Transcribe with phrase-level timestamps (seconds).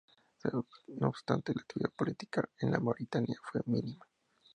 [0.99, 4.07] No obstante, la actividad política en Mauritania fue mínima.